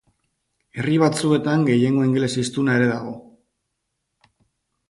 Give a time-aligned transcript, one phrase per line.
[0.77, 3.15] Herri batzuetan gehiengo ingeles-hiztuna ere dago.